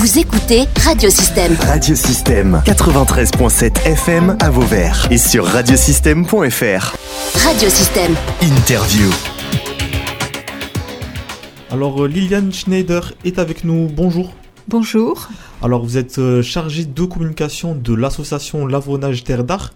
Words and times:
Vous 0.00 0.18
écoutez 0.18 0.64
Radiosystème. 0.82 1.54
Radiosystème 1.60 2.62
93.7 2.64 3.84
FM 3.84 4.34
à 4.40 4.48
Vauvert 4.48 5.06
et 5.10 5.18
sur 5.18 5.44
radiosystème.fr. 5.44 6.96
Radiosystème. 7.44 8.14
Interview. 8.40 9.10
Alors 11.70 12.02
euh, 12.02 12.08
Liliane 12.08 12.50
Schneider 12.50 13.12
est 13.26 13.38
avec 13.38 13.62
nous. 13.62 13.88
Bonjour. 13.94 14.32
Bonjour. 14.68 15.28
Alors 15.62 15.84
vous 15.84 15.98
êtes 15.98 16.18
euh, 16.18 16.40
chargée 16.40 16.86
de 16.86 17.04
communication 17.04 17.74
de 17.74 17.92
l'association 17.92 18.66
Lavonnage 18.66 19.22
Terre 19.22 19.44
d'Art 19.44 19.74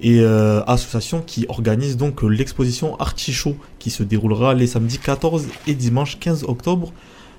et 0.00 0.20
euh, 0.20 0.62
association 0.68 1.22
qui 1.26 1.44
organise 1.48 1.96
donc 1.96 2.22
l'exposition 2.22 2.94
Artichaut 3.00 3.56
qui 3.80 3.90
se 3.90 4.04
déroulera 4.04 4.54
les 4.54 4.68
samedis 4.68 4.98
14 4.98 5.48
et 5.66 5.74
dimanche 5.74 6.20
15 6.20 6.44
octobre 6.44 6.92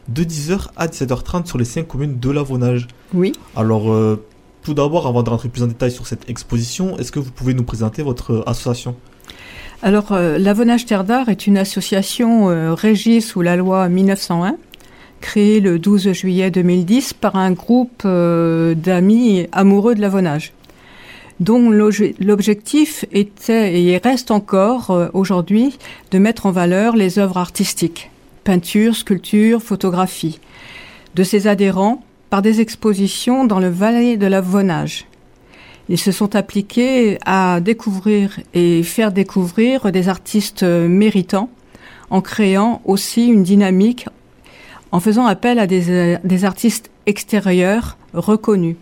de 0.09 0.23
10h 0.23 0.67
à 0.77 0.87
17h30 0.87 1.45
sur 1.47 1.57
les 1.57 1.65
5 1.65 1.87
communes 1.87 2.19
de 2.19 2.29
Lavonnage. 2.31 2.87
Oui. 3.13 3.33
Alors 3.55 3.91
euh, 3.91 4.23
tout 4.63 4.73
d'abord 4.73 5.07
avant 5.07 5.23
de 5.23 5.29
rentrer 5.29 5.49
plus 5.49 5.63
en 5.63 5.67
détail 5.67 5.91
sur 5.91 6.07
cette 6.07 6.29
exposition, 6.29 6.97
est-ce 6.97 7.11
que 7.11 7.19
vous 7.19 7.31
pouvez 7.31 7.53
nous 7.53 7.63
présenter 7.63 8.03
votre 8.03 8.31
euh, 8.33 8.49
association? 8.49 8.95
Alors, 9.83 10.11
euh, 10.11 10.37
l'Avonnage 10.39 10.85
Terre 10.87 11.03
d'Art 11.03 11.29
est 11.29 11.45
une 11.45 11.57
association 11.57 12.49
euh, 12.49 12.73
régie 12.73 13.21
sous 13.21 13.41
la 13.43 13.55
loi 13.55 13.87
1901, 13.89 14.55
créée 15.21 15.59
le 15.59 15.77
12 15.77 16.11
juillet 16.13 16.49
2010 16.49 17.13
par 17.13 17.35
un 17.35 17.51
groupe 17.51 18.05
d'amis 18.05 19.47
amoureux 19.51 19.95
de 19.95 20.01
l'avonnage, 20.01 20.53
dont 21.39 21.69
l'obje- 21.69 22.15
l'objectif 22.19 23.05
était 23.11 23.81
et 23.81 23.97
reste 23.97 24.31
encore 24.31 25.09
aujourd'hui 25.13 25.77
de 26.11 26.17
mettre 26.19 26.45
en 26.45 26.51
valeur 26.51 26.95
les 26.95 27.19
œuvres 27.19 27.37
artistiques, 27.37 28.09
peinture, 28.47 28.95
sculpture, 28.95 29.61
photographie, 29.61 30.39
de 31.15 31.23
ses 31.23 31.47
adhérents 31.47 32.01
par 32.29 32.41
des 32.41 32.61
expositions 32.61 33.43
dans 33.43 33.59
le 33.59 33.67
Valais 33.67 34.15
de 34.15 34.25
l'Avonnage. 34.25 35.05
Ils 35.89 35.97
se 35.97 36.13
sont 36.13 36.33
appliqués 36.33 37.17
à 37.25 37.59
découvrir 37.59 38.39
et 38.53 38.83
faire 38.83 39.11
découvrir 39.11 39.91
des 39.91 40.07
artistes 40.07 40.63
méritants 40.63 41.49
en 42.09 42.21
créant 42.21 42.81
aussi 42.85 43.27
une 43.27 43.43
dynamique 43.43 44.07
en 44.93 45.01
faisant 45.01 45.25
appel 45.25 45.59
à 45.59 45.67
des, 45.67 46.17
des 46.23 46.45
artistes 46.45 46.89
extérieurs 47.05 47.97
reconnus. 48.13 48.77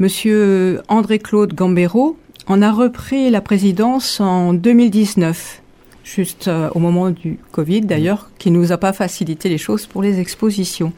Monsieur 0.00 0.82
André-Claude 0.88 1.54
Gambero 1.54 2.16
en 2.48 2.62
a 2.62 2.72
repris 2.72 3.30
la 3.30 3.42
présidence 3.42 4.20
en 4.20 4.54
2019, 4.54 5.62
juste 6.04 6.48
euh, 6.48 6.70
au 6.74 6.78
moment 6.78 7.10
du 7.10 7.38
Covid 7.52 7.82
d'ailleurs, 7.82 8.30
qui 8.38 8.50
nous 8.50 8.72
a 8.72 8.78
pas 8.78 8.92
facilité 8.92 9.48
les 9.48 9.58
choses 9.58 9.86
pour 9.86 10.02
les 10.02 10.20
expositions. 10.20 10.92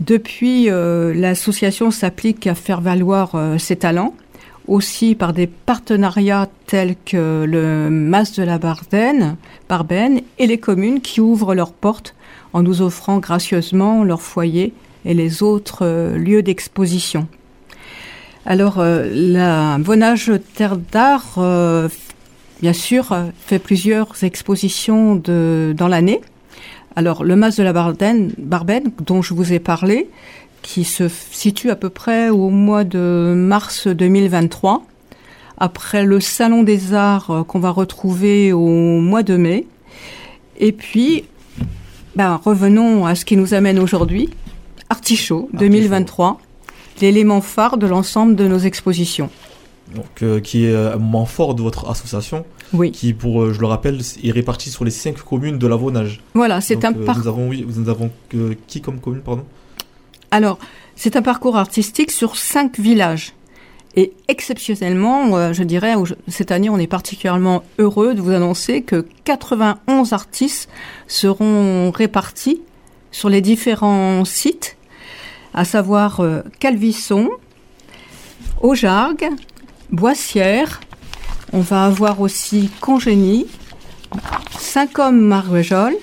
Depuis, 0.00 0.70
euh, 0.70 1.12
l'association 1.12 1.90
s'applique 1.90 2.46
à 2.46 2.54
faire 2.54 2.80
valoir 2.80 3.34
euh, 3.34 3.58
ses 3.58 3.76
talents, 3.76 4.14
aussi 4.68 5.14
par 5.14 5.32
des 5.32 5.46
partenariats 5.46 6.48
tels 6.66 6.94
que 7.04 7.44
le 7.44 7.90
Mas 7.90 8.32
de 8.34 8.42
la 8.44 8.58
Bardenne, 8.58 9.36
Barbenne 9.68 10.20
et 10.38 10.46
les 10.46 10.58
communes 10.58 11.00
qui 11.00 11.20
ouvrent 11.20 11.54
leurs 11.54 11.72
portes 11.72 12.14
en 12.52 12.62
nous 12.62 12.80
offrant 12.80 13.18
gracieusement 13.18 14.04
leur 14.04 14.22
foyer 14.22 14.72
et 15.04 15.14
les 15.14 15.42
autres 15.42 15.80
euh, 15.82 16.16
lieux 16.16 16.42
d'exposition. 16.42 17.26
Alors, 18.46 18.78
la 18.78 19.76
Vonage 19.78 20.32
Terre 20.54 20.78
d'Art, 20.78 21.38
bien 22.60 22.72
sûr, 22.72 23.12
euh, 23.12 23.26
fait 23.38 23.58
plusieurs 23.58 24.24
expositions 24.24 25.16
de, 25.16 25.74
dans 25.76 25.88
l'année. 25.88 26.20
Alors, 26.96 27.24
le 27.24 27.36
Mas 27.36 27.56
de 27.56 27.62
la 27.62 27.72
Barbenne, 27.72 28.32
dont 29.00 29.22
je 29.22 29.34
vous 29.34 29.52
ai 29.52 29.58
parlé, 29.58 30.08
qui 30.62 30.84
se 30.84 31.08
situe 31.08 31.70
à 31.70 31.76
peu 31.76 31.90
près 31.90 32.30
au 32.30 32.50
mois 32.50 32.84
de 32.84 33.34
mars 33.36 33.86
2023, 33.86 34.84
après 35.58 36.04
le 36.04 36.20
Salon 36.20 36.62
des 36.62 36.94
Arts 36.94 37.30
euh, 37.30 37.42
qu'on 37.44 37.60
va 37.60 37.70
retrouver 37.70 38.52
au 38.52 39.00
mois 39.00 39.22
de 39.22 39.36
mai. 39.36 39.66
Et 40.58 40.72
puis, 40.72 41.24
ben, 42.16 42.40
revenons 42.42 43.06
à 43.06 43.14
ce 43.14 43.24
qui 43.24 43.36
nous 43.36 43.54
amène 43.54 43.78
aujourd'hui, 43.78 44.30
Artichaut 44.90 45.48
2023, 45.52 46.40
l'élément 47.00 47.40
phare 47.40 47.76
de 47.76 47.86
l'ensemble 47.86 48.34
de 48.34 48.48
nos 48.48 48.58
expositions. 48.58 49.30
Donc, 49.94 50.22
euh, 50.22 50.40
qui 50.40 50.66
est 50.66 50.74
un 50.74 50.96
moment 50.96 51.26
fort 51.26 51.54
de 51.54 51.62
votre 51.62 51.88
association, 51.88 52.44
Oui, 52.72 52.90
qui, 52.90 53.12
pour, 53.14 53.42
euh, 53.42 53.52
je 53.52 53.60
le 53.60 53.66
rappelle, 53.66 54.00
est 54.22 54.30
réparti 54.30 54.70
sur 54.70 54.84
les 54.84 54.90
5 54.90 55.16
communes 55.18 55.58
de 55.58 55.66
Lavonnage. 55.66 56.20
voilà, 56.34 56.60
c'est 56.60 56.84
un 56.84 56.92
euh, 56.92 57.04
parcours. 57.04 57.24
Nous 57.24 57.28
avons, 57.28 57.48
oui, 57.48 57.66
nous 57.66 57.88
avons 57.88 58.10
euh, 58.34 58.54
qui 58.66 58.80
comme 58.80 59.00
commune, 59.00 59.22
pardon? 59.22 59.44
Alors, 60.30 60.58
c'est 60.96 61.16
un 61.16 61.22
parcours 61.22 61.56
artistique 61.56 62.10
sur 62.10 62.36
cinq 62.36 62.78
villages. 62.78 63.32
Et 63.96 64.12
exceptionnellement, 64.28 65.36
euh, 65.36 65.52
je 65.52 65.62
dirais, 65.62 65.94
cette 66.28 66.52
année, 66.52 66.68
on 66.70 66.78
est 66.78 66.86
particulièrement 66.86 67.62
heureux 67.78 68.14
de 68.14 68.20
vous 68.20 68.32
annoncer 68.32 68.82
que 68.82 69.06
91 69.24 70.12
artistes 70.12 70.68
seront 71.06 71.90
répartis 71.90 72.60
sur 73.10 73.28
les 73.28 73.40
différents 73.40 74.24
sites, 74.24 74.76
à 75.54 75.64
savoir 75.64 76.20
euh, 76.20 76.42
Calvisson, 76.60 77.30
Aujargues, 78.60 79.30
Boissière. 79.90 80.80
On 81.52 81.60
va 81.60 81.84
avoir 81.86 82.20
aussi 82.20 82.70
Congénie, 82.80 83.46
Saint-Côme-Marvejols. 84.58 85.96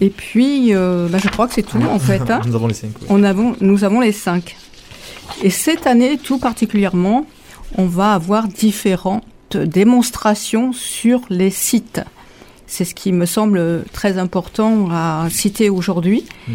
Et 0.00 0.10
puis, 0.10 0.74
euh, 0.74 1.08
bah, 1.08 1.18
je 1.22 1.28
crois 1.28 1.46
que 1.46 1.54
c'est 1.54 1.62
tout 1.62 1.78
en 1.82 1.98
fait. 2.08 2.30
hein. 2.30 2.40
Nous 2.46 2.54
avons 2.54 2.66
les 2.66 2.74
5. 2.74 2.90
On 3.08 3.22
avons, 3.22 3.54
nous 3.60 3.84
avons 3.84 4.00
les 4.00 4.12
cinq. 4.12 4.56
Et 5.42 5.50
cette 5.50 5.86
année, 5.86 6.18
tout 6.18 6.38
particulièrement, 6.38 7.26
on 7.76 7.86
va 7.86 8.14
avoir 8.14 8.48
différentes 8.48 9.24
démonstrations 9.56 10.72
sur 10.72 11.20
les 11.28 11.50
sites. 11.50 12.00
C'est 12.66 12.84
ce 12.86 12.94
qui 12.94 13.12
me 13.12 13.26
semble 13.26 13.84
très 13.92 14.16
important 14.18 14.88
à 14.90 15.26
citer 15.30 15.68
aujourd'hui, 15.68 16.24
Oui. 16.48 16.54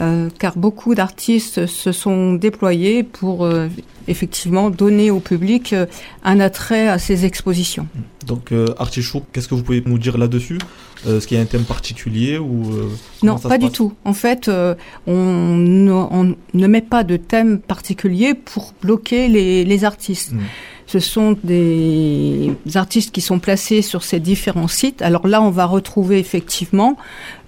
Euh, 0.00 0.28
car 0.38 0.56
beaucoup 0.56 0.94
d'artistes 0.94 1.66
se 1.66 1.92
sont 1.92 2.34
déployés 2.34 3.02
pour 3.02 3.44
euh, 3.44 3.68
effectivement 4.08 4.70
donner 4.70 5.10
au 5.10 5.20
public 5.20 5.72
euh, 5.72 5.86
un 6.24 6.40
attrait 6.40 6.88
à 6.88 6.98
ces 6.98 7.24
expositions. 7.24 7.86
Donc, 8.26 8.52
euh, 8.52 8.66
Artichaut, 8.78 9.22
qu'est-ce 9.32 9.48
que 9.48 9.54
vous 9.54 9.62
pouvez 9.62 9.82
nous 9.84 9.98
dire 9.98 10.18
là-dessus? 10.18 10.58
Euh, 11.06 11.18
Est-ce 11.18 11.26
qu'il 11.26 11.36
y 11.36 11.40
a 11.40 11.42
un 11.42 11.46
thème 11.46 11.64
particulier 11.64 12.38
ou 12.38 12.72
euh, 12.72 12.88
Non, 13.22 13.38
pas 13.38 13.58
du 13.58 13.70
tout. 13.70 13.92
En 14.04 14.14
fait, 14.14 14.48
euh, 14.48 14.74
on, 15.06 15.56
ne, 15.56 15.92
on 15.92 16.34
ne 16.54 16.66
met 16.66 16.80
pas 16.80 17.04
de 17.04 17.16
thème 17.16 17.58
particulier 17.58 18.34
pour 18.34 18.72
bloquer 18.82 19.28
les, 19.28 19.64
les 19.64 19.84
artistes. 19.84 20.32
Mm. 20.32 20.40
Ce 20.86 20.98
sont 20.98 21.36
des 21.44 22.52
artistes 22.74 23.10
qui 23.14 23.22
sont 23.22 23.38
placés 23.38 23.80
sur 23.80 24.02
ces 24.02 24.20
différents 24.20 24.68
sites. 24.68 25.00
Alors 25.02 25.26
là, 25.26 25.40
on 25.40 25.50
va 25.50 25.64
retrouver 25.64 26.18
effectivement 26.18 26.96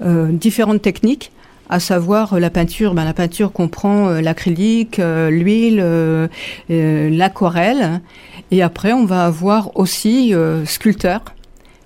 euh, 0.02 0.32
différentes 0.32 0.80
techniques, 0.80 1.32
à 1.68 1.80
savoir 1.80 2.34
euh, 2.34 2.38
la 2.38 2.50
peinture. 2.50 2.94
Ben, 2.94 3.04
la 3.04 3.14
peinture 3.14 3.52
comprend 3.52 4.08
euh, 4.08 4.20
l'acrylique, 4.20 4.98
euh, 4.98 5.30
l'huile, 5.30 5.80
euh, 5.80 6.28
l'aquarelle. 6.68 8.00
Et 8.50 8.62
après, 8.62 8.92
on 8.92 9.04
va 9.04 9.26
avoir 9.26 9.76
aussi 9.76 10.32
sculpteurs, 10.64 11.22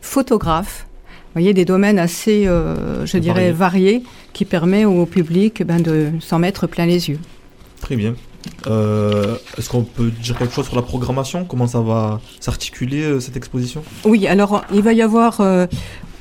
photographes. 0.01 0.87
Vous 1.09 1.41
voyez, 1.41 1.55
des 1.55 1.65
domaines 1.65 1.99
assez, 1.99 2.45
je 2.45 3.19
dirais, 3.19 3.53
variés, 3.53 4.03
qui 4.33 4.45
permet 4.45 4.85
au 4.85 5.07
public 5.07 5.63
ben, 5.63 5.81
de 5.81 6.11
s'en 6.21 6.39
mettre 6.39 6.67
plein 6.67 6.87
les 6.87 7.09
yeux. 7.09 7.19
Très 7.81 7.97
bien. 7.97 8.15
Euh, 8.67 9.37
Est-ce 9.59 9.69
qu'on 9.69 9.83
peut 9.83 10.11
dire 10.11 10.37
quelque 10.39 10.55
chose 10.55 10.67
sur 10.67 10.77
la 10.77 10.83
programmation? 10.83 11.45
Comment 11.45 11.67
ça 11.67 11.81
va 11.81 12.21
s'articuler 12.41 13.03
euh, 13.03 13.21
cette 13.21 13.37
exposition? 13.37 13.83
Oui, 14.05 14.27
alors 14.27 14.65
il 14.73 14.83
va 14.83 14.93
y 14.93 15.03
avoir 15.03 15.41
euh, 15.41 15.67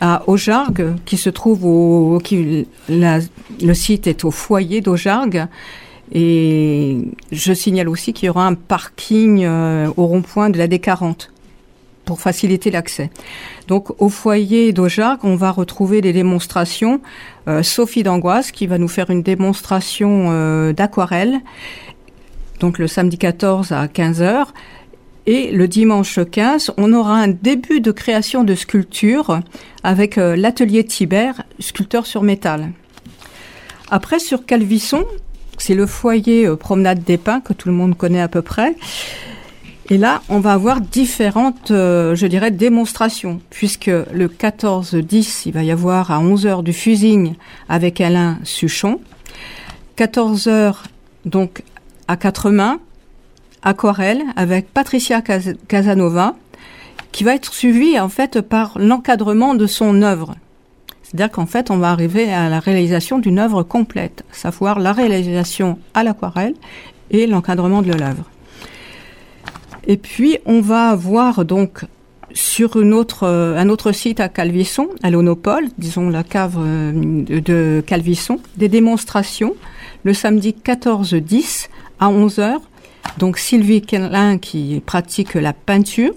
à 0.01 0.23
Aujargues, 0.27 0.95
qui 1.05 1.17
se 1.17 1.29
trouve 1.29 1.65
au, 1.65 2.19
qui, 2.23 2.67
la- 2.87 3.19
le 3.61 3.73
site 3.73 4.07
est 4.07 4.23
au 4.25 4.31
foyer 4.31 4.81
d'Aujargues, 4.81 5.45
et 6.11 6.97
je 7.31 7.53
signale 7.53 7.87
aussi 7.89 8.13
qu'il 8.13 8.27
y 8.27 8.29
aura 8.29 8.47
un 8.47 8.55
parking 8.55 9.43
euh, 9.43 9.89
au 9.97 10.05
rond-point 10.07 10.49
de 10.49 10.57
la 10.57 10.67
D40 10.67 11.29
pour 12.05 12.19
faciliter 12.19 12.71
l'accès. 12.71 13.11
Donc 13.67 13.91
au 14.01 14.09
foyer 14.09 14.73
d'Aujargues, 14.73 15.19
on 15.23 15.35
va 15.35 15.51
retrouver 15.51 16.01
des 16.01 16.13
démonstrations. 16.13 17.01
Euh, 17.47 17.61
Sophie 17.61 18.01
d'Angoisse 18.01 18.51
qui 18.51 18.65
va 18.65 18.79
nous 18.79 18.87
faire 18.87 19.11
une 19.11 19.21
démonstration 19.21 20.27
euh, 20.29 20.73
d'aquarelle, 20.73 21.39
donc 22.59 22.79
le 22.79 22.87
samedi 22.87 23.17
14 23.17 23.71
à 23.71 23.85
15h. 23.85 24.47
Et 25.31 25.51
le 25.51 25.67
dimanche 25.67 26.17
15, 26.31 26.71
on 26.77 26.91
aura 26.91 27.13
un 27.13 27.27
début 27.27 27.81
de 27.81 27.91
création 27.91 28.43
de 28.43 28.55
sculpture 28.55 29.41
avec 29.83 30.17
euh, 30.17 30.35
l'atelier 30.35 30.83
Tibère, 30.83 31.43
sculpteur 31.59 32.07
sur 32.07 32.23
métal. 32.23 32.71
Après, 33.91 34.17
sur 34.17 34.47
Calvisson, 34.47 35.05
c'est 35.59 35.75
le 35.75 35.85
foyer 35.85 36.47
euh, 36.47 36.55
Promenade 36.55 37.03
des 37.03 37.19
Pins 37.19 37.41
que 37.41 37.53
tout 37.53 37.69
le 37.69 37.75
monde 37.75 37.95
connaît 37.95 38.21
à 38.21 38.27
peu 38.27 38.41
près. 38.41 38.75
Et 39.91 39.99
là, 39.99 40.23
on 40.29 40.39
va 40.39 40.53
avoir 40.53 40.81
différentes, 40.81 41.69
euh, 41.69 42.15
je 42.15 42.25
dirais, 42.25 42.49
démonstrations, 42.49 43.39
puisque 43.51 43.85
le 43.85 44.27
14-10, 44.29 45.43
il 45.45 45.53
va 45.53 45.61
y 45.61 45.69
avoir 45.69 46.09
à 46.09 46.23
11h 46.23 46.63
du 46.63 46.73
fusing 46.73 47.35
avec 47.69 48.01
Alain 48.01 48.39
Suchon. 48.43 48.99
14h 49.95 50.73
donc 51.25 51.61
à 52.07 52.17
quatre 52.17 52.49
mains, 52.49 52.79
aquarelle, 53.63 54.23
avec 54.35 54.73
Patricia 54.73 55.21
Casanova, 55.67 56.35
qui 57.11 57.23
va 57.23 57.35
être 57.35 57.53
suivie 57.53 57.99
en 57.99 58.09
fait 58.09 58.41
par 58.41 58.77
l'encadrement 58.77 59.55
de 59.55 59.67
son 59.67 60.01
œuvre. 60.01 60.35
C'est-à-dire 61.03 61.31
qu'en 61.31 61.47
fait, 61.47 61.71
on 61.71 61.77
va 61.77 61.89
arriver 61.91 62.31
à 62.31 62.49
la 62.49 62.59
réalisation 62.59 63.17
d'une 63.17 63.39
œuvre 63.39 63.63
complète, 63.63 64.23
savoir 64.31 64.79
la 64.79 64.93
réalisation 64.93 65.79
à 65.93 66.03
l'aquarelle 66.03 66.53
et 67.09 67.25
l'encadrement 67.25 67.81
de 67.81 67.91
l'œuvre. 67.93 68.25
Et 69.87 69.97
puis, 69.97 70.37
on 70.45 70.61
va 70.61 70.93
voir 70.93 71.45
donc 71.45 71.85
sur 72.33 72.75
autre, 72.75 73.23
euh, 73.23 73.57
un 73.57 73.69
autre 73.69 73.91
site 73.91 74.19
à 74.19 74.29
Calvisson, 74.29 74.87
à 75.01 75.09
l'Onopole, 75.09 75.69
disons 75.79 76.09
la 76.09 76.23
cave 76.23 76.57
euh, 76.59 76.91
de 77.25 77.83
Calvisson, 77.85 78.39
des 78.57 78.69
démonstrations 78.69 79.55
le 80.03 80.13
samedi 80.13 80.55
14-10 80.63 81.67
à 81.99 82.09
11h. 82.09 82.57
Donc 83.17 83.37
Sylvie 83.37 83.81
Kellin 83.81 84.37
qui 84.37 84.81
pratique 84.85 85.33
la 85.33 85.53
peinture. 85.53 86.13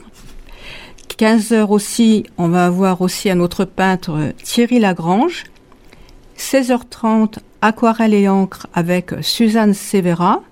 15h 1.19 1.69
aussi, 1.69 2.25
on 2.39 2.49
va 2.49 2.67
avoir 2.67 3.01
aussi 3.01 3.31
un 3.31 3.41
autre 3.41 3.65
peintre, 3.65 4.33
Thierry 4.43 4.79
Lagrange. 4.79 5.45
16h30, 6.39 7.39
aquarelle 7.61 8.15
et 8.15 8.29
encre 8.29 8.67
avec 8.75 9.13
Suzanne 9.21 9.75
Severa. 9.75 10.43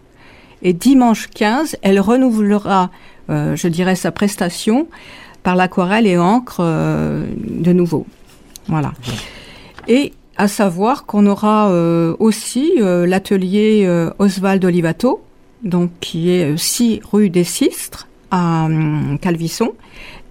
Et 0.63 0.73
dimanche 0.73 1.29
15, 1.29 1.77
elle 1.83 2.01
renouvellera, 2.01 2.91
euh, 3.31 3.57
je 3.57 3.67
dirais, 3.69 3.97
sa 3.97 4.13
prestation 4.13 4.87
par 5.43 5.57
l'aquarelle 5.57 6.07
et 6.07 6.19
encre 6.19 6.59
euh, 6.61 7.27
de 7.37 7.73
nouveau. 7.73 8.07
Voilà. 8.69 8.93
Et 9.89 10.13
à 10.37 10.49
savoir 10.49 11.07
qu'on 11.07 11.27
aura 11.27 11.71
euh, 11.71 12.15
aussi 12.19 12.75
euh, 12.79 13.07
l'atelier 13.07 13.89
Oswald 14.19 14.65
Olivato, 14.65 15.23
donc 15.63 15.91
qui 16.01 16.31
est 16.31 16.57
6 16.57 17.01
rue 17.11 17.31
des 17.31 17.45
Sistres 17.45 18.09
à 18.31 18.65
hum, 18.67 19.19
Calvisson, 19.21 19.73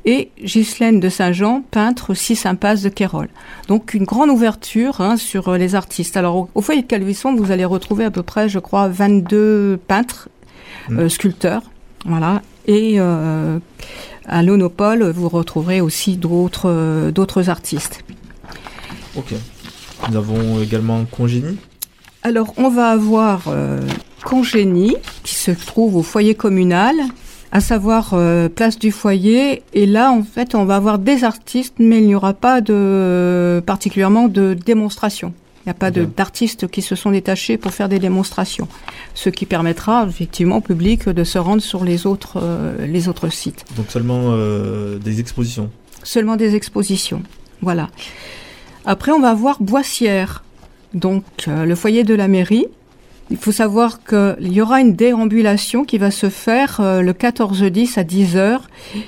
et 0.06 0.32
Ghislaine 0.42 1.00
de 1.00 1.10
Saint-Jean, 1.10 1.62
peintre 1.70 2.14
6 2.14 2.46
impasse 2.46 2.82
de 2.82 2.90
Quérol. 2.90 3.28
Donc 3.68 3.94
une 3.94 4.06
grande 4.06 4.30
ouverture 4.30 5.02
hein, 5.02 5.18
sur 5.18 5.52
les 5.54 5.76
artistes. 5.76 6.16
Alors 6.16 6.36
au, 6.36 6.50
au, 6.56 6.62
foyer 6.62 6.82
de 6.82 6.88
Calvisson, 6.88 7.36
vous 7.36 7.52
allez 7.52 7.66
retrouver 7.66 8.06
à 8.06 8.12
peu 8.12 8.24
près, 8.24 8.48
je 8.48 8.60
crois, 8.60 8.88
22 8.88 9.80
peintres, 9.88 10.30
mmh. 10.90 11.10
sculpteurs, 11.10 11.64
voilà, 12.06 12.42
et 12.66 13.00
à 14.30 14.44
l'Onopole, 14.44 15.10
vous 15.10 15.28
retrouverez 15.28 15.82
aussi 15.82 16.16
d'autres 16.16 16.70
euh, 16.70 17.12
d'autres 17.12 17.50
artistes. 17.50 18.04
Ok. 19.16 19.34
Nous 20.10 20.16
avons 20.16 20.62
également 20.62 21.04
Congénie. 21.06 21.58
Alors, 22.24 22.54
on 22.58 22.70
va 22.70 22.90
avoir 22.90 23.44
euh, 23.48 23.80
Congénie, 24.24 24.96
qui 25.24 25.36
se 25.36 25.52
trouve 25.52 25.96
au 25.96 26.04
foyer 26.04 26.36
communal, 26.36 26.96
à 27.52 27.62
savoir 27.62 28.12
euh, 28.14 28.50
place 28.50 28.78
du 28.78 28.92
foyer. 28.92 29.64
Et 29.74 29.86
là, 29.86 30.12
en 30.12 30.24
fait, 30.24 30.56
on 30.56 30.66
va 30.66 30.76
avoir 30.76 31.00
des 31.00 31.24
artistes, 31.24 31.76
mais 31.80 32.00
il 32.00 32.08
n'y 32.08 32.16
aura 32.16 32.34
pas 32.34 32.62
de 32.62 33.64
particulièrement 33.66 34.28
de 34.28 34.54
démonstration. 34.54 35.34
Il 35.66 35.70
n'y 35.70 35.72
a 35.72 35.74
pas 35.76 35.92
d'artistes 35.92 36.68
qui 36.68 36.82
se 36.82 36.96
sont 36.96 37.12
détachés 37.12 37.58
pour 37.58 37.74
faire 37.74 37.90
des 37.90 38.00
démonstrations, 38.00 38.68
ce 39.14 39.30
qui 39.30 39.46
permettra 39.46 40.06
effectivement 40.08 40.58
au 40.58 40.62
public 40.62 41.10
de 41.10 41.24
se 41.24 41.38
rendre 41.38 41.62
sur 41.62 41.84
les 41.84 42.08
autres, 42.08 42.40
euh, 42.42 42.88
les 42.88 43.10
autres 43.10 43.30
sites. 43.30 43.66
Donc 43.76 43.88
seulement 43.90 44.30
euh, 44.30 44.98
des 45.00 45.20
expositions 45.20 45.70
Seulement 46.02 46.38
des 46.38 46.56
expositions, 46.56 47.22
voilà. 47.62 47.90
Après, 48.86 49.12
on 49.12 49.20
va 49.20 49.34
voir 49.34 49.58
Boissière, 49.60 50.44
donc 50.94 51.24
euh, 51.48 51.66
le 51.66 51.76
foyer 51.76 52.04
de 52.04 52.14
la 52.14 52.28
mairie. 52.28 52.68
Il 53.32 53.38
faut 53.38 53.52
savoir 53.52 54.04
qu'il 54.04 54.52
y 54.52 54.60
aura 54.60 54.82
une 54.82 54.96
déambulation 54.96 55.86
qui 55.86 56.00
va 56.00 56.10
se 56.10 56.30
faire 56.30 56.82
le 56.82 57.14
14-10 57.14 58.00
à 58.00 58.04
10h, 58.04 58.62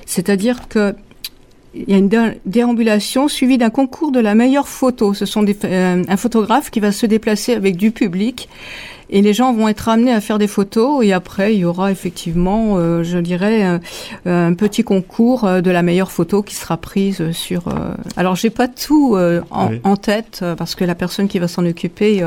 c'est-à-dire 0.06 0.68
que 0.68 0.94
il 1.74 1.90
y 1.90 1.94
a 1.94 1.98
une 1.98 2.36
déambulation 2.46 3.28
suivie 3.28 3.58
d'un 3.58 3.70
concours 3.70 4.12
de 4.12 4.20
la 4.20 4.36
meilleure 4.36 4.68
photo. 4.68 5.14
Ce 5.14 5.26
sont 5.26 5.44
des, 5.44 5.58
euh, 5.64 6.04
un 6.08 6.18
photographe 6.18 6.70
qui 6.70 6.80
va 6.80 6.92
se 6.92 7.06
déplacer 7.06 7.54
avec 7.54 7.78
du 7.78 7.92
public 7.92 8.50
et 9.12 9.22
les 9.22 9.34
gens 9.34 9.54
vont 9.54 9.68
être 9.68 9.90
amenés 9.90 10.14
à 10.14 10.22
faire 10.22 10.40
des 10.40 10.48
photos 10.48 11.04
et 11.06 11.14
après 11.14 11.54
il 11.54 11.60
y 11.60 11.66
aura 11.66 11.92
effectivement, 11.92 12.78
euh, 12.78 13.04
je 13.04 13.18
dirais, 13.18 13.64
un, 13.64 13.80
un, 14.26 14.54
petit 14.54 14.84
concours 14.84 15.44
euh, 15.44 15.62
de 15.62 15.70
la 15.70 15.84
meilleure 15.84 16.12
photo 16.12 16.42
qui 16.42 16.56
sera 16.56 16.78
prise 16.78 17.32
sur. 17.32 17.68
Euh... 17.68 17.94
Alors 18.16 18.36
j'ai 18.36 18.50
pas 18.50 18.68
tout 18.68 19.16
euh, 19.16 19.42
en, 19.52 19.70
oui. 19.70 19.82
en, 19.84 19.98
tête 19.98 20.44
parce 20.58 20.76
que 20.76 20.86
la 20.86 20.96
personne 20.96 21.28
qui 21.28 21.40
va 21.40 21.48
s'en 21.48 21.66
occuper, 21.66 22.26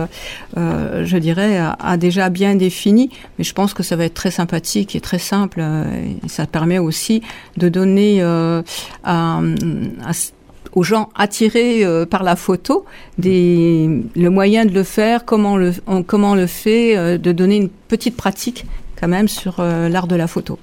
je 0.57 1.17
dirais, 1.17 1.57
a, 1.57 1.77
a, 1.81 1.97
déjà 1.97 2.29
bien 2.29 2.55
défini, 2.55 3.11
mais 3.39 3.45
je 3.45 3.53
pense 3.55 3.75
que 3.75 3.83
ça 3.83 3.97
va 3.97 4.05
être 4.05 4.15
très 4.15 4.31
sympathique 4.31 4.95
et 4.95 5.01
très 5.01 5.19
simple 5.19 5.61
et 5.61 6.29
ça 6.29 6.47
permet 6.47 6.79
aussi 6.79 7.23
de 7.57 7.69
donner 7.69 8.23
à, 8.23 8.63
à 9.05 10.13
aux 10.75 10.83
gens 10.83 11.09
attirés 11.15 11.85
euh, 11.85 12.05
par 12.05 12.23
la 12.23 12.37
photo, 12.37 12.85
des, 13.19 13.89
le 14.15 14.31
moyen 14.31 14.65
de 14.65 14.73
le 14.73 14.83
faire, 14.83 15.25
comment 15.25 15.57
le, 15.57 15.73
on, 15.87 16.03
comment 16.03 16.35
le 16.35 16.47
fait, 16.47 16.97
euh, 16.97 17.19
de 17.19 17.33
donner 17.33 17.57
une 17.57 17.69
petite 17.69 18.17
pratique 18.17 18.67
quand 19.01 19.09
même 19.09 19.29
sur 19.29 19.61
euh, 19.61 19.89
l'art 19.89 20.07
de 20.07 20.17
la 20.17 20.27
photo. 20.27 20.59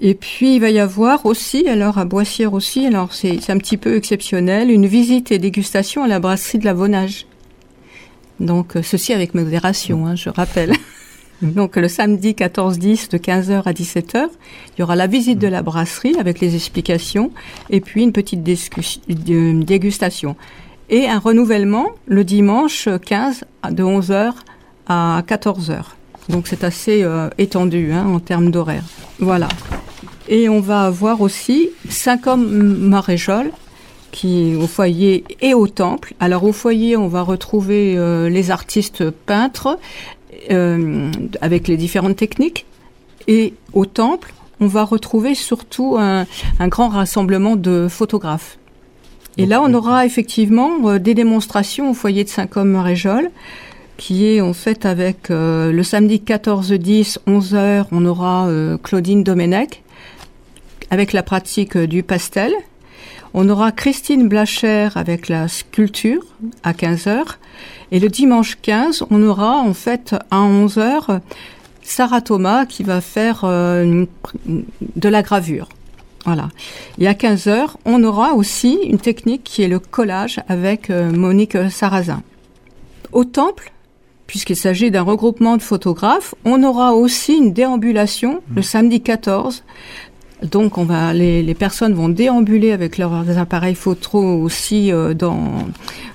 Et 0.00 0.14
puis 0.14 0.56
il 0.56 0.60
va 0.60 0.70
y 0.70 0.80
avoir 0.80 1.24
aussi, 1.24 1.68
alors 1.68 1.98
à 1.98 2.04
Boissière 2.04 2.52
aussi, 2.52 2.86
alors 2.86 3.12
c'est 3.12 3.50
un 3.50 3.58
petit 3.58 3.76
peu 3.76 3.96
exceptionnel, 3.96 4.70
une 4.70 4.86
visite 4.86 5.30
et 5.30 5.38
dégustation 5.38 6.02
à 6.02 6.08
la 6.08 6.18
brasserie 6.18 6.58
de 6.58 6.64
la 6.64 6.74
Vonage. 6.74 7.26
Donc 8.40 8.72
ceci 8.82 9.12
avec 9.12 9.34
modération, 9.34 10.06
hein, 10.06 10.16
je 10.16 10.30
rappelle. 10.30 10.72
Donc 11.42 11.76
le 11.76 11.88
samedi 11.88 12.32
14-10 12.32 13.10
de 13.10 13.18
15h 13.18 13.62
à 13.64 13.72
17h, 13.72 14.26
il 14.76 14.80
y 14.80 14.82
aura 14.82 14.96
la 14.96 15.06
visite 15.06 15.38
de 15.38 15.48
la 15.48 15.62
brasserie 15.62 16.16
avec 16.18 16.40
les 16.40 16.54
explications 16.54 17.30
et 17.70 17.80
puis 17.80 18.02
une 18.02 18.12
petite 18.12 18.42
dégustation. 18.42 20.36
Et 20.90 21.06
un 21.06 21.18
renouvellement 21.18 21.88
le 22.06 22.24
dimanche 22.24 22.88
15 23.06 23.44
de 23.70 23.82
11h 23.82 24.32
à 24.86 25.22
14h. 25.26 25.82
Donc 26.28 26.46
c'est 26.46 26.64
assez 26.64 27.02
euh, 27.02 27.28
étendu 27.38 27.92
hein, 27.92 28.06
en 28.06 28.20
termes 28.20 28.50
d'horaire. 28.50 28.84
Voilà. 29.18 29.48
Et 30.28 30.48
on 30.48 30.60
va 30.60 30.82
avoir 30.82 31.20
aussi 31.20 31.70
Saint-Côme 31.88 32.46
Maréjol 32.46 33.50
qui 34.10 34.54
au 34.54 34.68
foyer 34.68 35.24
et 35.40 35.54
au 35.54 35.66
temple. 35.66 36.14
Alors 36.20 36.44
au 36.44 36.52
foyer, 36.52 36.96
on 36.96 37.08
va 37.08 37.22
retrouver 37.22 37.94
euh, 37.96 38.28
les 38.28 38.52
artistes 38.52 39.10
peintres 39.10 39.76
euh, 40.50 41.10
avec 41.40 41.68
les 41.68 41.76
différentes 41.76 42.16
techniques. 42.16 42.66
Et 43.26 43.54
au 43.72 43.86
temple, 43.86 44.34
on 44.60 44.66
va 44.66 44.84
retrouver 44.84 45.34
surtout 45.34 45.96
un, 45.98 46.26
un 46.58 46.68
grand 46.68 46.88
rassemblement 46.88 47.56
de 47.56 47.88
photographes. 47.88 48.58
Et 49.36 49.46
là, 49.46 49.60
on 49.62 49.74
aura 49.74 50.06
effectivement 50.06 50.70
euh, 50.84 50.98
des 50.98 51.14
démonstrations 51.14 51.90
au 51.90 51.94
foyer 51.94 52.24
de 52.24 52.28
Saint-Côme-Réjol, 52.28 53.30
qui 53.96 54.26
est 54.26 54.40
en 54.40 54.52
fait 54.52 54.86
avec 54.86 55.30
euh, 55.30 55.72
le 55.72 55.82
samedi 55.82 56.22
14-10, 56.24 57.18
11h, 57.26 57.86
on 57.90 58.04
aura 58.06 58.48
Claudine 58.82 59.24
Domenech, 59.24 59.82
avec 60.90 61.12
la 61.12 61.22
pratique 61.22 61.76
du 61.76 62.02
pastel. 62.02 62.52
On 63.36 63.48
aura 63.48 63.72
Christine 63.72 64.28
Blacher 64.28 64.90
avec 64.94 65.28
la 65.28 65.48
sculpture 65.48 66.22
à 66.62 66.72
15h. 66.72 67.20
Et 67.90 67.98
le 67.98 68.08
dimanche 68.08 68.56
15, 68.62 69.06
on 69.10 69.20
aura 69.24 69.56
en 69.56 69.74
fait 69.74 70.14
à 70.30 70.38
11h 70.38 71.20
Sarah 71.82 72.20
Thomas 72.20 72.64
qui 72.64 72.84
va 72.84 73.00
faire 73.00 73.40
euh, 73.42 74.06
de 74.46 75.08
la 75.08 75.22
gravure. 75.22 75.68
Voilà. 76.24 76.48
Et 76.98 77.08
à 77.08 77.12
15h, 77.12 77.74
on 77.84 78.04
aura 78.04 78.34
aussi 78.34 78.78
une 78.84 78.98
technique 78.98 79.42
qui 79.42 79.62
est 79.62 79.68
le 79.68 79.80
collage 79.80 80.40
avec 80.48 80.88
euh, 80.90 81.10
Monique 81.10 81.56
Sarrazin. 81.70 82.22
Au 83.12 83.24
temple, 83.24 83.72
puisqu'il 84.28 84.56
s'agit 84.56 84.92
d'un 84.92 85.02
regroupement 85.02 85.56
de 85.56 85.62
photographes, 85.62 86.36
on 86.44 86.62
aura 86.62 86.94
aussi 86.94 87.34
une 87.34 87.52
déambulation 87.52 88.42
le 88.54 88.62
samedi 88.62 89.00
14 89.00 89.64
donc, 90.44 90.76
on 90.76 90.84
va, 90.84 91.14
les, 91.14 91.42
les, 91.42 91.54
personnes 91.54 91.94
vont 91.94 92.10
déambuler 92.10 92.72
avec 92.72 92.98
leurs 92.98 93.38
appareils 93.38 93.74
photo 93.74 94.18
aussi 94.18 94.92
euh, 94.92 95.14
dans 95.14 95.54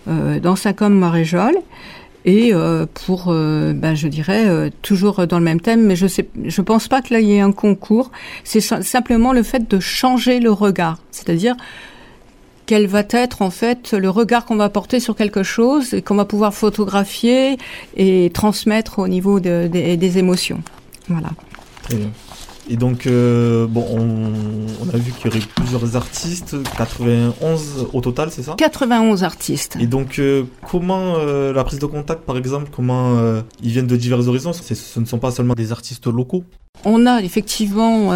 euh, 0.08 0.40
dans 0.40 0.56
Saint-Côme-Maréjol. 0.56 1.56
Et 2.26 2.54
euh, 2.54 2.86
pour, 3.06 3.28
ben, 3.28 3.96
je 3.96 4.08
dirais, 4.08 4.72
toujours 4.82 5.26
dans 5.26 5.40
le 5.40 5.46
même 5.46 5.62
thème, 5.62 5.86
mais 5.86 5.96
je 5.96 6.06
sais, 6.06 6.28
je 6.44 6.62
pense 6.62 6.88
pas 6.90 7.02
que 7.02 7.14
là 7.14 7.22
il 7.22 7.28
y 7.28 7.36
ait 7.36 7.40
un 7.40 7.54
concours. 7.54 8.12
C'est 8.44 8.60
simplement 8.60 9.32
le 9.32 9.42
fait 9.42 9.70
de 9.70 9.80
changer 9.80 10.40
le 10.40 10.52
regard, 10.52 11.00
c'est-à-dire 11.12 11.56
quel 12.66 12.88
va 12.88 13.04
être 13.10 13.42
en 13.42 13.50
fait 13.50 13.94
le 13.94 14.10
regard 14.10 14.46
qu'on 14.46 14.58
va 14.58 14.70
porter 14.70 15.00
sur 15.00 15.16
quelque 15.16 15.44
chose 15.44 15.94
et 15.94 16.02
qu'on 16.02 16.16
va 16.16 16.26
pouvoir 16.26 16.54
photographier 16.54 17.58
et 17.96 18.30
transmettre 18.32 19.00
au 19.00 19.08
niveau 19.08 19.40
de, 19.40 19.70
de, 19.72 19.96
des 19.96 20.18
émotions. 20.18 20.62
Voilà. 21.08 21.30
Et 22.72 22.78
donc, 22.78 23.08
euh, 23.08 23.66
bon, 23.68 23.84
on, 23.90 24.86
on 24.86 24.94
a 24.94 24.98
vu 24.98 25.12
qu'il 25.12 25.26
y 25.26 25.28
aurait 25.30 25.46
plusieurs 25.56 25.96
artistes, 25.96 26.56
91 26.78 27.88
au 27.94 28.00
total, 28.00 28.30
c'est 28.30 28.44
ça? 28.44 28.54
91 28.58 29.24
artistes. 29.24 29.76
Et 29.80 29.88
donc, 29.88 30.20
euh, 30.20 30.44
comment 30.70 31.16
euh, 31.18 31.52
la 31.52 31.64
prise 31.64 31.80
de 31.80 31.88
contact, 31.88 32.22
par 32.22 32.38
exemple, 32.38 32.70
comment 32.72 33.18
ils 33.64 33.72
viennent 33.72 33.88
de 33.88 33.96
divers 33.96 34.28
horizons? 34.28 34.54
Ce 34.54 35.00
ne 35.00 35.06
sont 35.06 35.18
pas 35.18 35.32
seulement 35.32 35.56
des 35.56 35.72
artistes 35.72 36.06
locaux. 36.06 36.44
On 36.86 37.08
a 37.08 37.22
effectivement, 37.22 38.12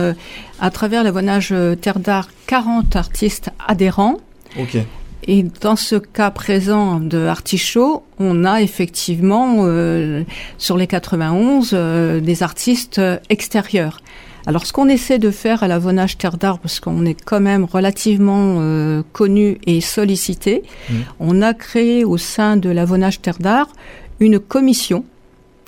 à 0.59 0.69
travers 0.69 1.03
l'avonnage 1.03 1.53
Terre 1.81 1.99
d'Art, 1.99 2.29
40 2.45 2.95
artistes 2.95 3.49
adhérents. 3.67 4.19
Ok. 4.59 4.77
Et 5.25 5.43
dans 5.61 5.77
ce 5.77 5.95
cas 5.95 6.31
présent 6.31 6.99
de 6.99 7.25
Artichaut, 7.25 8.03
on 8.19 8.43
a 8.45 8.61
effectivement 8.61 9.65
sur 10.57 10.77
les 10.77 10.87
91 10.87 11.71
euh, 11.73 12.19
des 12.19 12.43
artistes 12.43 13.01
extérieurs. 13.29 13.99
Alors 14.45 14.65
ce 14.65 14.73
qu'on 14.73 14.89
essaie 14.89 15.19
de 15.19 15.31
faire 15.31 15.63
à 15.63 15.67
l'avonnage 15.67 16.17
Terre 16.17 16.37
d'Art, 16.37 16.59
parce 16.59 16.79
qu'on 16.79 17.05
est 17.05 17.15
quand 17.23 17.39
même 17.39 17.63
relativement 17.63 18.57
euh, 18.59 19.01
connu 19.13 19.57
et 19.65 19.79
sollicité, 19.81 20.63
Mhm. 20.89 20.95
on 21.19 21.41
a 21.41 21.53
créé 21.53 22.03
au 22.03 22.17
sein 22.17 22.57
de 22.57 22.69
l'avonnage 22.69 23.21
Terre 23.21 23.39
d'Art 23.39 23.69
une 24.19 24.39
commission, 24.39 25.05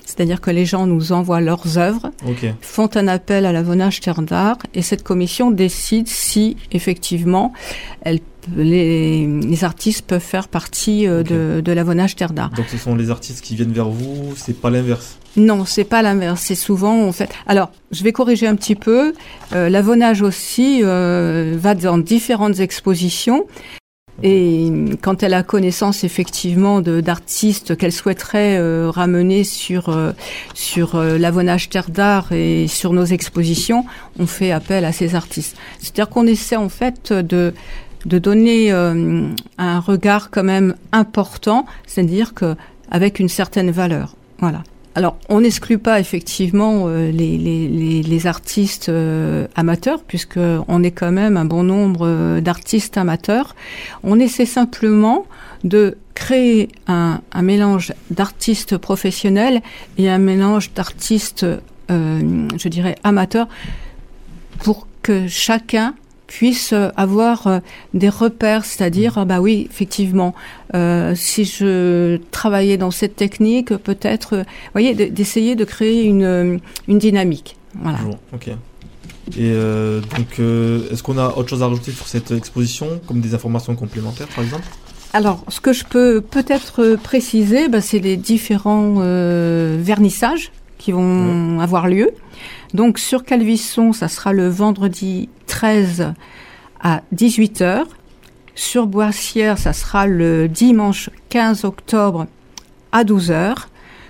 c'est-à-dire 0.06 0.40
que 0.40 0.50
les 0.50 0.64
gens 0.64 0.86
nous 0.86 1.12
envoient 1.12 1.42
leurs 1.42 1.76
œuvres 1.76 2.10
Ok. 2.26 2.46
font 2.62 2.88
un 2.94 3.08
appel 3.08 3.44
à 3.44 3.52
l'avonnage 3.52 4.00
Terre 4.00 4.22
d'Art 4.22 4.56
et 4.72 4.80
cette 4.80 5.02
commission 5.02 5.50
décide 5.50 6.08
si 6.08 6.56
effectivement 6.72 7.52
elle, 8.00 8.20
les, 8.56 9.26
les 9.26 9.64
artistes 9.64 10.06
peuvent 10.06 10.20
faire 10.22 10.48
partie 10.48 11.06
euh, 11.06 11.22
de, 11.22 11.60
de 11.60 11.72
l'avonnage 11.72 12.14
Terre 12.16 12.32
d'Art. 12.32 12.50
Donc, 12.50 12.66
ce 12.70 12.78
sont 12.78 12.94
les 12.94 13.10
artistes 13.10 13.42
qui 13.44 13.56
viennent 13.56 13.72
vers 13.72 13.88
vous, 13.88 14.34
c'est 14.36 14.58
pas 14.58 14.70
l'inverse. 14.70 15.18
Non, 15.36 15.64
c'est 15.66 15.84
pas 15.84 16.00
l'inverse. 16.00 16.40
C'est 16.42 16.54
souvent 16.54 17.02
en 17.06 17.12
fait. 17.12 17.28
Alors, 17.46 17.70
je 17.90 18.02
vais 18.04 18.12
corriger 18.12 18.46
un 18.46 18.54
petit 18.54 18.76
peu. 18.76 19.12
Euh, 19.52 19.68
l'avonnage 19.68 20.22
aussi 20.22 20.80
euh, 20.82 21.56
va 21.58 21.74
dans 21.74 21.98
différentes 21.98 22.60
expositions. 22.60 23.46
Et 24.22 24.72
quand 25.02 25.22
elle 25.22 25.34
a 25.34 25.42
connaissance 25.42 26.02
effectivement 26.02 26.80
d'artistes 26.80 27.76
qu'elle 27.76 27.92
souhaiterait 27.92 28.56
euh, 28.58 28.90
ramener 28.90 29.44
sur 29.44 29.90
euh, 29.90 30.12
sur 30.54 30.94
euh, 30.94 31.18
l'avonnage 31.18 31.68
Terre 31.68 31.90
d'Art 31.90 32.32
et 32.32 32.66
sur 32.66 32.92
nos 32.94 33.04
expositions, 33.04 33.84
on 34.18 34.26
fait 34.26 34.52
appel 34.52 34.84
à 34.86 34.92
ces 34.92 35.14
artistes. 35.14 35.56
C'est-à-dire 35.80 36.08
qu'on 36.08 36.26
essaie 36.26 36.56
en 36.56 36.70
fait 36.70 37.12
de 37.12 37.52
de 38.06 38.18
donner 38.18 38.72
euh, 38.72 39.28
un 39.58 39.80
regard 39.80 40.30
quand 40.30 40.44
même 40.44 40.76
important, 40.92 41.66
c'est-à-dire 41.86 42.34
que 42.34 42.54
avec 42.90 43.18
une 43.18 43.28
certaine 43.28 43.70
valeur. 43.70 44.14
Voilà. 44.38 44.62
Alors, 44.96 45.18
on 45.28 45.42
n'exclut 45.42 45.76
pas 45.76 46.00
effectivement 46.00 46.84
euh, 46.86 47.10
les, 47.12 48.26
artistes 48.26 48.88
euh, 48.88 49.46
amateurs, 49.54 50.02
puisque 50.02 50.38
on 50.68 50.82
est 50.82 50.90
quand 50.90 51.12
même 51.12 51.36
un 51.36 51.44
bon 51.44 51.64
nombre 51.64 52.06
euh, 52.06 52.40
d'artistes 52.40 52.96
amateurs. 52.96 53.54
On 54.02 54.18
essaie 54.18 54.46
simplement 54.46 55.26
de 55.64 55.98
créer 56.14 56.70
un, 56.86 57.20
mélange 57.42 57.92
d'artistes 58.10 58.78
professionnels 58.78 59.60
et 59.98 60.08
un 60.08 60.16
mélange 60.16 60.72
d'artistes, 60.72 61.44
je 61.90 62.68
dirais, 62.68 62.94
amateurs, 63.04 63.48
pour 64.60 64.88
que 65.02 65.28
chacun 65.28 65.94
puisse 66.26 66.72
euh, 66.72 66.88
avoir 66.96 67.46
euh, 67.46 67.58
des 67.94 68.08
repères, 68.08 68.64
c'est-à-dire, 68.64 69.16
ah 69.16 69.24
bah 69.24 69.40
oui, 69.40 69.66
effectivement, 69.70 70.34
euh, 70.74 71.14
si 71.14 71.44
je 71.44 72.18
travaillais 72.30 72.76
dans 72.76 72.90
cette 72.90 73.16
technique, 73.16 73.76
peut-être, 73.76 74.36
vous 74.38 74.44
voyez, 74.72 74.94
de- 74.94 75.04
d'essayer 75.06 75.54
de 75.54 75.64
créer 75.64 76.04
une, 76.04 76.58
une 76.88 76.98
dynamique. 76.98 77.56
Voilà. 77.80 77.98
Toujours. 77.98 78.18
Ok. 78.32 78.48
Et 78.48 78.54
euh, 79.40 80.00
donc, 80.00 80.38
euh, 80.38 80.88
est-ce 80.92 81.02
qu'on 81.02 81.18
a 81.18 81.34
autre 81.36 81.48
chose 81.48 81.62
à 81.62 81.66
rajouter 81.68 81.90
sur 81.92 82.06
cette 82.06 82.30
exposition, 82.30 83.00
comme 83.06 83.20
des 83.20 83.34
informations 83.34 83.74
complémentaires, 83.74 84.28
par 84.28 84.44
exemple? 84.44 84.64
Alors, 85.12 85.44
ce 85.48 85.60
que 85.60 85.72
je 85.72 85.84
peux 85.84 86.20
peut-être 86.20 86.96
préciser, 87.02 87.68
bah, 87.68 87.80
c'est 87.80 87.98
les 87.98 88.16
différents 88.16 88.96
euh, 88.98 89.78
vernissages 89.80 90.52
qui 90.78 90.92
vont 90.92 91.58
avoir 91.60 91.88
lieu. 91.88 92.10
Donc, 92.74 92.98
sur 92.98 93.24
Calvisson, 93.24 93.92
ça 93.92 94.08
sera 94.08 94.32
le 94.32 94.48
vendredi 94.48 95.28
13 95.46 96.14
à 96.80 97.02
18h. 97.14 97.84
Sur 98.54 98.86
Boissière, 98.86 99.58
ça 99.58 99.72
sera 99.72 100.06
le 100.06 100.48
dimanche 100.48 101.10
15 101.28 101.64
octobre 101.64 102.26
à 102.92 103.04
12h. 103.04 103.66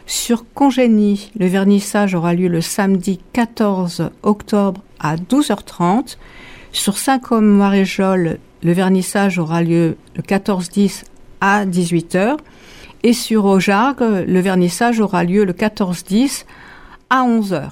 Sur 0.07 0.45
Congénie, 0.55 1.33
le 1.37 1.47
vernissage 1.47 2.15
aura 2.15 2.33
lieu 2.33 2.49
le 2.49 2.61
samedi 2.61 3.19
14 3.33 4.11
octobre 4.23 4.81
à 5.01 5.17
12h30. 5.17 6.17
Sur 6.71 6.97
Saint-Côme-Maréjol, 6.97 8.39
le 8.63 8.73
vernissage 8.73 9.39
aura 9.39 9.63
lieu 9.63 9.97
le 10.15 10.23
14-10 10.23 11.05
à 11.41 11.67
18h. 11.67 12.37
Et 13.03 13.13
sur 13.13 13.45
Aujargues, 13.45 14.25
le 14.27 14.41
vernissage 14.41 15.01
aura 15.01 15.25
lieu 15.25 15.45
le 15.45 15.53
14-10 15.53 16.45
à 17.11 17.25
11h. 17.25 17.71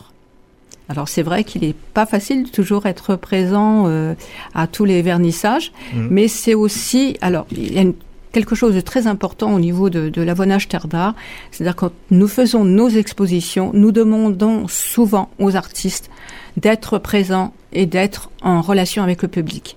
Alors 0.88 1.08
c'est 1.08 1.22
vrai 1.22 1.44
qu'il 1.44 1.62
n'est 1.62 1.74
pas 1.94 2.04
facile 2.06 2.44
de 2.44 2.48
toujours 2.50 2.84
être 2.86 3.16
présent 3.16 3.84
euh, 3.86 4.14
à 4.54 4.66
tous 4.66 4.84
les 4.84 5.00
vernissages, 5.02 5.72
Mhm. 5.94 6.08
mais 6.10 6.28
c'est 6.28 6.54
aussi, 6.54 7.16
alors 7.22 7.46
il 7.52 7.72
y 7.74 7.78
a 7.78 7.82
une- 7.82 7.94
quelque 8.32 8.54
chose 8.54 8.74
de 8.74 8.80
très 8.80 9.06
important 9.06 9.54
au 9.54 9.60
niveau 9.60 9.88
de, 9.90 10.08
de 10.10 10.20
l'avonnage 10.20 10.68
terre 10.68 10.88
d'art, 10.88 11.14
c'est-à-dire 11.52 11.76
quand 11.76 11.92
nous 12.10 12.28
faisons 12.28 12.64
nos 12.64 12.88
expositions, 12.88 13.70
nous 13.74 13.92
demandons 13.92 14.66
souvent 14.68 15.30
aux 15.38 15.54
artistes 15.56 16.10
d'être 16.58 16.98
présents 16.98 17.54
et 17.72 17.86
d'être 17.86 18.30
en 18.42 18.60
relation 18.60 19.02
avec 19.02 19.22
le 19.22 19.28
public. 19.28 19.76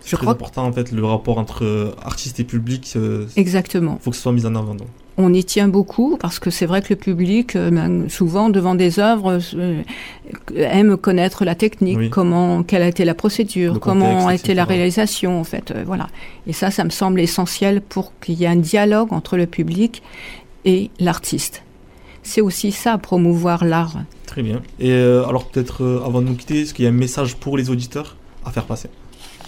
C'est 0.00 0.10
très 0.16 0.18
crois 0.18 0.32
important, 0.34 0.66
en 0.66 0.72
fait, 0.72 0.92
le 0.92 1.04
rapport 1.06 1.38
entre 1.38 1.64
euh, 1.64 1.90
artiste 2.02 2.38
et 2.38 2.44
public. 2.44 2.94
Il 2.94 3.26
exactement. 3.36 3.98
faut 4.02 4.10
que 4.10 4.16
ce 4.16 4.22
soit 4.22 4.32
mis 4.32 4.44
en 4.44 4.54
avant. 4.54 4.74
donc. 4.74 4.88
On 5.16 5.32
y 5.32 5.44
tient 5.44 5.68
beaucoup 5.68 6.16
parce 6.20 6.40
que 6.40 6.50
c'est 6.50 6.66
vrai 6.66 6.82
que 6.82 6.88
le 6.90 6.96
public, 6.96 7.54
euh, 7.54 7.70
ben, 7.70 8.08
souvent 8.08 8.48
devant 8.48 8.74
des 8.74 8.98
œuvres, 8.98 9.38
euh, 9.54 9.82
aime 10.56 10.96
connaître 10.96 11.44
la 11.44 11.54
technique, 11.54 11.98
Oui. 11.98 12.10
comment, 12.10 12.64
quelle 12.64 12.82
a 12.82 12.88
été 12.88 13.04
la 13.04 13.14
procédure, 13.14 13.78
comment 13.78 14.26
a 14.26 14.34
été 14.34 14.54
la 14.54 14.64
réalisation, 14.64 15.38
en 15.38 15.44
fait, 15.44 15.70
euh, 15.70 15.84
voilà. 15.86 16.08
Et 16.48 16.52
ça, 16.52 16.72
ça 16.72 16.82
me 16.82 16.90
semble 16.90 17.20
essentiel 17.20 17.80
pour 17.80 18.12
qu'il 18.20 18.34
y 18.34 18.44
ait 18.44 18.48
un 18.48 18.56
dialogue 18.56 19.12
entre 19.12 19.36
le 19.36 19.46
public 19.46 20.02
et 20.64 20.90
l'artiste. 20.98 21.62
C'est 22.24 22.40
aussi 22.40 22.72
ça, 22.72 22.98
promouvoir 22.98 23.64
l'art. 23.64 23.98
Très 24.26 24.42
bien. 24.42 24.62
Et 24.80 24.90
euh, 24.90 25.24
alors, 25.28 25.44
peut-être, 25.46 26.02
avant 26.04 26.22
de 26.22 26.26
nous 26.26 26.34
quitter, 26.34 26.62
est-ce 26.62 26.74
qu'il 26.74 26.84
y 26.86 26.88
a 26.88 26.90
un 26.90 26.94
message 26.94 27.36
pour 27.36 27.56
les 27.56 27.70
auditeurs 27.70 28.16
à 28.44 28.50
faire 28.50 28.64
passer? 28.64 28.88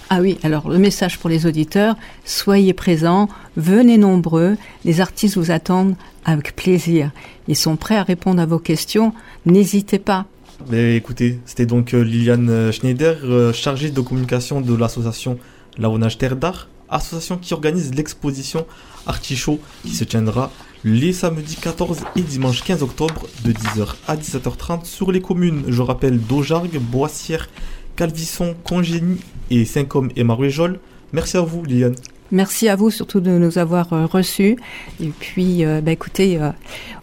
Ah 0.08 0.18
oui, 0.20 0.38
alors 0.44 0.68
le 0.68 0.78
message 0.78 1.18
pour 1.18 1.28
les 1.28 1.46
auditeurs, 1.46 1.96
soyez 2.25 2.72
présents, 2.72 3.28
venez 3.56 3.98
nombreux, 3.98 4.56
les 4.84 5.00
artistes 5.00 5.36
vous 5.36 5.50
attendent 5.50 5.96
avec 6.25 6.54
plaisir. 6.54 7.10
Ils 7.48 7.56
sont 7.56 7.75
prêts 7.75 7.96
à 7.96 8.04
répondre 8.04 8.40
à 8.40 8.46
vos 8.46 8.60
questions, 8.60 9.12
n'hésitez 9.46 9.98
pas. 9.98 10.26
Écoutez, 10.72 11.40
c'était 11.44 11.66
donc 11.66 11.92
euh, 11.92 12.02
Liliane 12.02 12.48
euh, 12.50 12.72
Schneider, 12.72 13.18
euh, 13.25 13.52
chargée 13.52 13.90
de 13.90 14.00
communication 14.00 14.60
de 14.60 14.75
l'association 14.75 15.38
Lavonnage 15.76 16.18
Terre 16.18 16.36
d'Art, 16.36 16.68
association 16.88 17.36
qui 17.36 17.52
organise 17.52 17.92
l'exposition 17.92 18.64
Artichaut 19.06 19.60
qui 19.82 19.94
se 19.94 20.04
tiendra 20.04 20.50
les 20.84 21.12
samedis 21.12 21.56
14 21.56 21.98
et 22.14 22.22
dimanche 22.22 22.62
15 22.62 22.82
octobre 22.82 23.26
de 23.44 23.52
10h 23.52 23.94
à 24.06 24.16
17h30 24.16 24.84
sur 24.84 25.10
les 25.10 25.20
communes, 25.20 25.64
je 25.68 25.82
rappelle, 25.82 26.20
d'Aujargues, 26.20 26.78
Boissière, 26.78 27.48
Calvisson, 27.96 28.54
Congénie 28.62 29.20
et 29.50 29.64
Saint-Côme 29.64 30.10
et 30.16 30.24
Maruéjol. 30.24 30.78
Merci 31.12 31.36
à 31.36 31.40
vous 31.40 31.64
Liliane. 31.64 31.94
Merci 32.32 32.68
à 32.68 32.76
vous 32.76 32.90
surtout 32.90 33.20
de 33.20 33.30
nous 33.30 33.58
avoir 33.58 33.92
euh, 33.92 34.06
reçus. 34.06 34.56
Et 35.00 35.08
puis, 35.08 35.64
euh, 35.64 35.80
bah, 35.80 35.92
écoutez, 35.92 36.40
euh, 36.40 36.50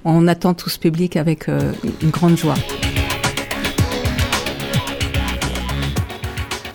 on 0.04 0.28
attend 0.28 0.54
tout 0.54 0.70
ce 0.70 0.80
public 0.80 1.16
avec 1.16 1.48
euh, 1.48 1.72
une 2.02 2.10
grande 2.10 2.38
joie. 2.38 2.56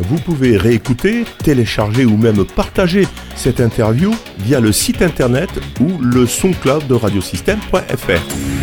Vous 0.00 0.16
pouvez 0.16 0.56
réécouter, 0.56 1.24
télécharger 1.44 2.06
ou 2.06 2.16
même 2.16 2.44
partager 2.46 3.06
cette 3.36 3.60
interview 3.60 4.14
via 4.38 4.60
le 4.60 4.72
site 4.72 5.02
internet 5.02 5.50
ou 5.80 5.98
le 6.00 6.26
soncloud 6.26 6.86
de 6.86 6.94
radiosystème.fr. 6.94 8.57